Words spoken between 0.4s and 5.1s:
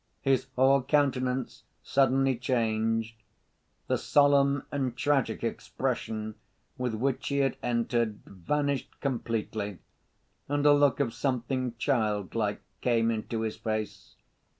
whole countenance suddenly changed. The solemn and